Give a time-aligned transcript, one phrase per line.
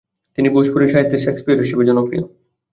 [0.37, 2.23] তিনি ভোজপুরি সাহিত্যের শেক্সপিয়ার হিসেবে জনপ্রিয়।